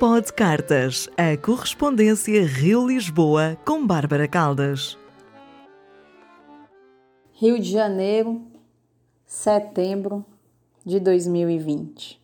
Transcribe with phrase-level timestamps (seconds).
[0.00, 4.96] Pod Cartas, a correspondência Rio-Lisboa com Bárbara Caldas.
[7.34, 8.40] Rio de Janeiro,
[9.26, 10.24] setembro
[10.86, 12.18] de 2020.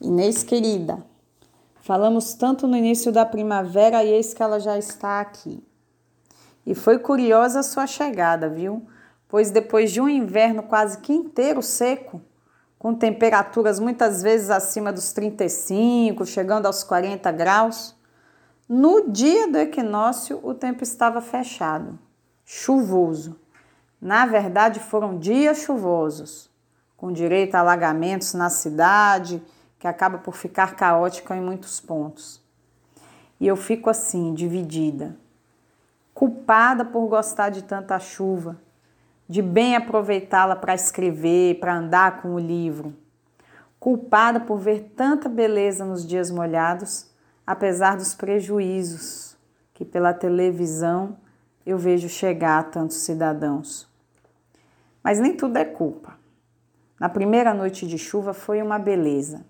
[0.00, 1.04] Inês querida,
[1.82, 5.62] falamos tanto no início da primavera e eis que ela já está aqui.
[6.64, 8.86] E foi curiosa a sua chegada, viu?
[9.28, 12.22] Pois depois de um inverno quase que inteiro seco,
[12.84, 17.96] com temperaturas muitas vezes acima dos 35, chegando aos 40 graus,
[18.68, 21.98] no dia do equinócio o tempo estava fechado,
[22.44, 23.40] chuvoso.
[23.98, 26.50] Na verdade, foram dias chuvosos,
[26.94, 29.42] com direito a alagamentos na cidade,
[29.78, 32.38] que acaba por ficar caótica em muitos pontos.
[33.40, 35.16] E eu fico assim, dividida,
[36.12, 38.60] culpada por gostar de tanta chuva,
[39.28, 42.94] de bem aproveitá-la para escrever, para andar com o livro.
[43.80, 47.10] Culpada por ver tanta beleza nos dias molhados,
[47.46, 49.36] apesar dos prejuízos
[49.72, 51.16] que pela televisão
[51.66, 53.88] eu vejo chegar a tantos cidadãos.
[55.02, 56.16] Mas nem tudo é culpa.
[56.98, 59.44] Na primeira noite de chuva foi uma beleza.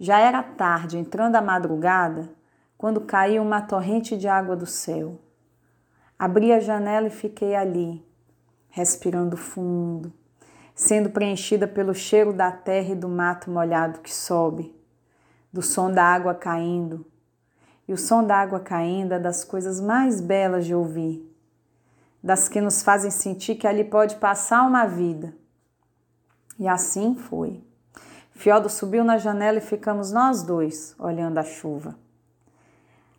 [0.00, 2.30] Já era tarde, entrando a madrugada,
[2.76, 5.20] quando caiu uma torrente de água do céu.
[6.18, 8.04] Abri a janela e fiquei ali,
[8.72, 10.10] respirando fundo,
[10.74, 14.74] sendo preenchida pelo cheiro da terra e do mato molhado que sobe,
[15.52, 17.04] do som da água caindo.
[17.86, 21.22] E o som da água caindo é das coisas mais belas de ouvir,
[22.22, 25.34] das que nos fazem sentir que ali pode passar uma vida.
[26.58, 27.62] E assim foi.
[28.30, 31.94] Fiodo subiu na janela e ficamos nós dois olhando a chuva.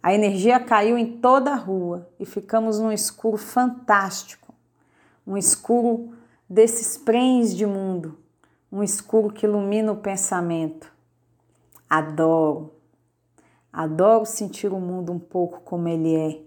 [0.02, 4.43] A energia caiu em toda a rua e ficamos num escuro fantástico
[5.26, 6.14] um escuro
[6.50, 8.18] desses prens de mundo,
[8.72, 10.92] um escuro que ilumina o pensamento.
[11.90, 12.74] Adoro,
[13.72, 16.42] adoro sentir o mundo um pouco como ele é,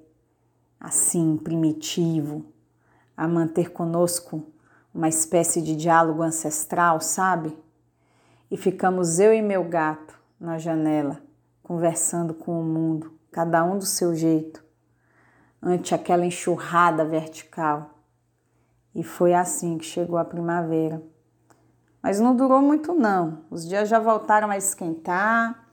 [0.78, 2.44] assim, primitivo,
[3.16, 4.44] a manter conosco
[4.94, 7.56] uma espécie de diálogo ancestral, sabe?
[8.50, 11.22] E ficamos eu e meu gato na janela,
[11.62, 14.64] conversando com o mundo, cada um do seu jeito,
[15.60, 17.95] ante aquela enxurrada vertical
[18.96, 21.02] e foi assim que chegou a primavera.
[22.02, 23.44] Mas não durou muito não.
[23.50, 25.68] Os dias já voltaram a esquentar,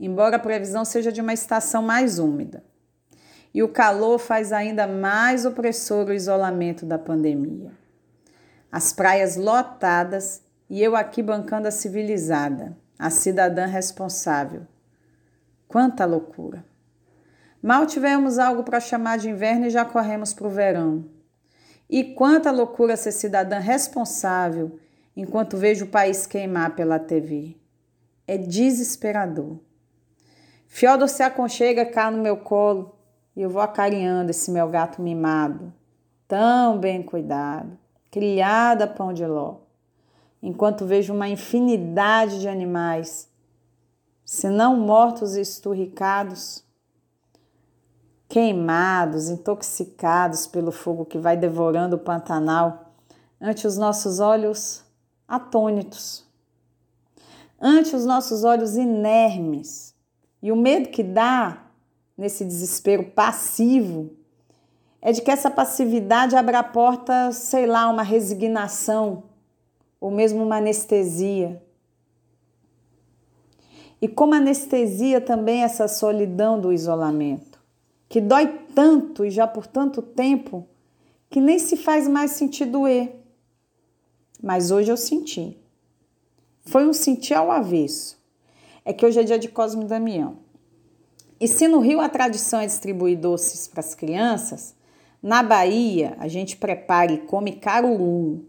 [0.00, 2.64] embora a previsão seja de uma estação mais úmida.
[3.52, 7.72] E o calor faz ainda mais opressor o isolamento da pandemia.
[8.70, 14.66] As praias lotadas e eu aqui bancando a civilizada, a cidadã responsável.
[15.68, 16.64] Quanta loucura!
[17.62, 21.11] Mal tivemos algo para chamar de inverno e já corremos para o verão.
[21.92, 24.78] E quanta loucura ser cidadã responsável
[25.14, 27.54] enquanto vejo o país queimar pela TV.
[28.26, 29.58] É desesperador.
[30.66, 32.96] Fiodor se aconchega cá no meu colo
[33.36, 35.70] e eu vou acarinhando esse meu gato mimado,
[36.26, 37.76] tão bem cuidado,
[38.10, 39.56] criado a pão de ló,
[40.42, 43.30] enquanto vejo uma infinidade de animais,
[44.24, 46.64] se não mortos e esturricados,
[48.32, 52.94] queimados, intoxicados pelo fogo que vai devorando o Pantanal,
[53.38, 54.82] ante os nossos olhos
[55.28, 56.24] atônitos,
[57.60, 59.94] ante os nossos olhos inermes.
[60.42, 61.66] E o medo que dá
[62.16, 64.16] nesse desespero passivo
[65.02, 69.24] é de que essa passividade abra a porta, sei lá, uma resignação
[70.00, 71.62] ou mesmo uma anestesia.
[74.00, 77.51] E como anestesia também essa solidão do isolamento
[78.12, 80.68] que dói tanto e já por tanto tempo
[81.30, 83.18] que nem se faz mais sentir doer.
[84.42, 85.56] Mas hoje eu senti.
[86.60, 88.22] Foi um sentir ao avesso.
[88.84, 90.36] É que hoje é dia de Cosme e Damião.
[91.40, 94.74] E se no Rio a tradição é distribuir doces para as crianças,
[95.22, 98.44] na Bahia a gente prepara e come caruru,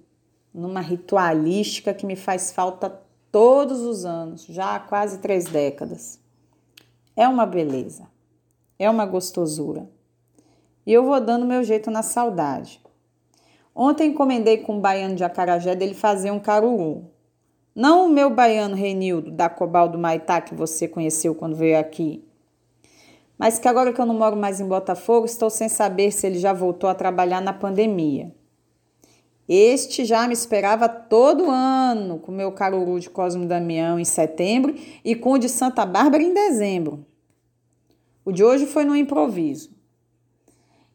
[0.54, 3.02] numa ritualística que me faz falta
[3.32, 6.20] todos os anos, já há quase três décadas.
[7.16, 8.12] É uma beleza.
[8.84, 9.90] É uma gostosura.
[10.86, 12.82] E eu vou dando meu jeito na saudade.
[13.74, 17.06] Ontem encomendei com um baiano de Acarajé dele fazer um caruru.
[17.74, 22.28] Não o meu baiano Renildo, da Cobal do Maitá, que você conheceu quando veio aqui.
[23.38, 26.38] Mas que agora que eu não moro mais em Botafogo, estou sem saber se ele
[26.38, 28.36] já voltou a trabalhar na pandemia.
[29.48, 34.76] Este já me esperava todo ano com meu caruru de Cosmo Damião em setembro
[35.06, 37.06] e com o de Santa Bárbara em dezembro.
[38.26, 39.72] O de hoje foi no improviso.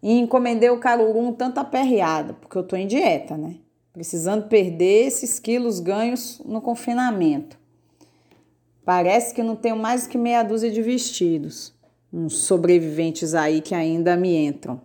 [0.02, 3.56] E encomendei o carurum tanto aperreado, porque eu tô em dieta, né?
[3.92, 7.58] Precisando perder esses quilos ganhos no confinamento.
[8.84, 11.74] Parece que não tenho mais que meia dúzia de vestidos,
[12.12, 14.80] uns sobreviventes aí que ainda me entram.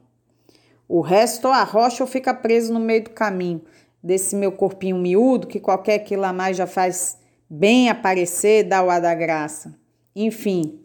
[0.89, 3.61] O resto ou arrocha ou fica preso no meio do caminho
[4.03, 7.17] desse meu corpinho miúdo que qualquer quilo a mais já faz
[7.49, 9.73] bem aparecer, dá o ar da graça.
[10.13, 10.79] Enfim,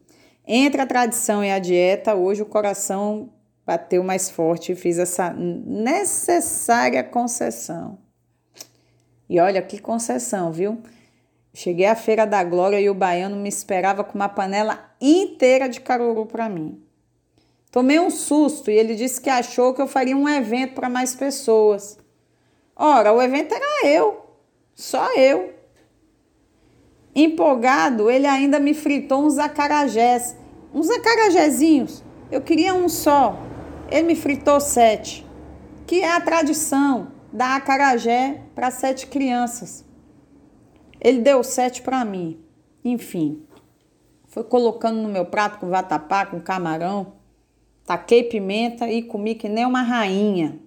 [0.50, 3.28] entre a tradição e a dieta, hoje o coração
[3.66, 7.98] bateu mais forte e fiz essa necessária concessão.
[9.28, 10.80] E olha que concessão, viu?
[11.52, 15.82] Cheguei à Feira da Glória e o baiano me esperava com uma panela inteira de
[15.82, 16.82] caruru para mim.
[17.70, 21.14] Tomei um susto e ele disse que achou que eu faria um evento para mais
[21.14, 21.98] pessoas.
[22.74, 24.24] Ora, o evento era eu,
[24.74, 25.57] só eu.
[27.20, 30.36] Empolgado, ele ainda me fritou uns acarajés,
[30.72, 32.04] uns acarajézinhos.
[32.30, 33.36] Eu queria um só.
[33.90, 35.26] Ele me fritou sete,
[35.84, 39.84] que é a tradição da acarajé para sete crianças.
[41.00, 42.38] Ele deu sete para mim.
[42.84, 43.42] Enfim,
[44.28, 47.14] foi colocando no meu prato com vatapá, com camarão.
[47.84, 50.60] Taquei pimenta e comi que nem uma rainha.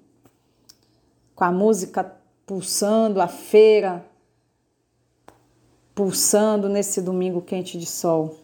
[1.33, 2.13] Com a música
[2.45, 4.05] pulsando, a feira
[6.01, 8.35] pulsando nesse domingo quente de sol.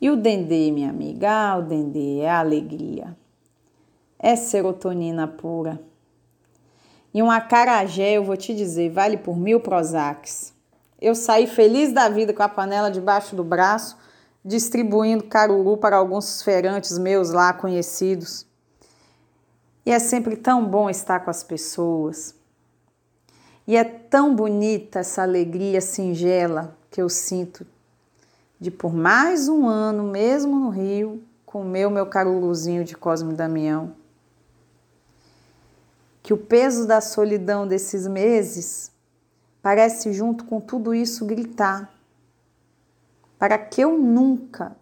[0.00, 3.16] E o dendê, minha amiga, ah, o dendê é alegria.
[4.20, 5.80] É serotonina pura.
[7.12, 10.54] E um acarajé, eu vou te dizer, vale por mil Prozacs.
[11.00, 13.98] Eu saí feliz da vida com a panela debaixo do braço,
[14.44, 18.46] distribuindo caruru para alguns feirantes meus lá conhecidos.
[19.84, 22.32] E é sempre tão bom estar com as pessoas.
[23.66, 27.66] E é tão bonita essa alegria singela que eu sinto
[28.60, 33.94] de por mais um ano, mesmo no Rio, comer o meu caruruzinho de Cosme Damião
[36.22, 38.92] que o peso da solidão desses meses
[39.60, 41.92] parece, junto com tudo isso, gritar
[43.38, 44.76] para que eu nunca,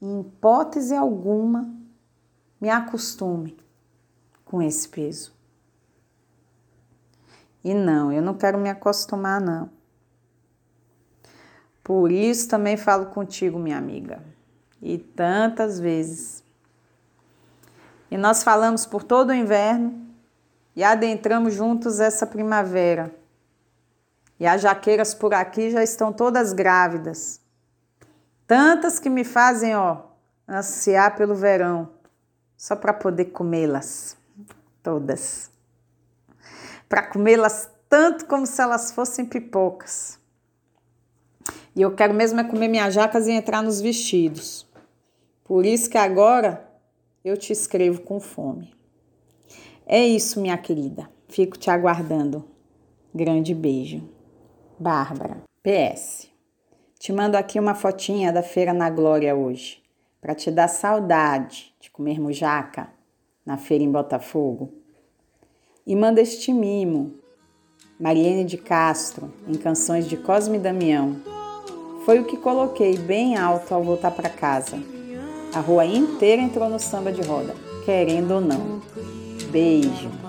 [0.00, 1.74] em hipótese alguma,
[2.60, 3.56] me acostume
[4.44, 5.32] com esse peso.
[7.64, 9.70] E não, eu não quero me acostumar, não.
[11.82, 14.22] Por isso também falo contigo, minha amiga,
[14.80, 16.42] e tantas vezes.
[18.10, 20.06] E nós falamos por todo o inverno
[20.76, 23.14] e adentramos juntos essa primavera.
[24.38, 27.40] E as jaqueiras por aqui já estão todas grávidas.
[28.46, 30.02] Tantas que me fazem, ó,
[30.48, 31.88] ansiar pelo verão,
[32.56, 34.16] só para poder comê-las.
[34.82, 35.50] Todas.
[36.92, 40.20] Para comê-las tanto como se elas fossem pipocas.
[41.74, 44.68] E eu quero mesmo é comer minhas jacas e entrar nos vestidos.
[45.42, 46.70] Por isso que agora
[47.24, 48.74] eu te escrevo com fome.
[49.86, 51.08] É isso, minha querida.
[51.28, 52.44] Fico te aguardando.
[53.14, 54.06] Grande beijo.
[54.78, 55.38] Bárbara.
[55.62, 56.28] PS.
[56.98, 59.82] Te mando aqui uma fotinha da Feira na Glória hoje,
[60.20, 62.92] para te dar saudade de comer mujaca
[63.46, 64.81] na feira em Botafogo.
[65.84, 67.14] E manda este mimo,
[67.98, 71.16] Mariene de Castro, em canções de Cosme Damião.
[72.04, 74.78] Foi o que coloquei bem alto ao voltar para casa.
[75.52, 78.80] A rua inteira entrou no samba de roda, querendo ou não.
[79.50, 80.21] Beijo.